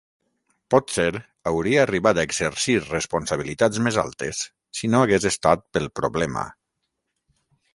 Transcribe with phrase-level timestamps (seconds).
[0.75, 1.11] Potser
[1.51, 4.41] hauria arribat a exercir responsabilitats més altes,
[4.79, 6.47] si no hagués estat pel problema.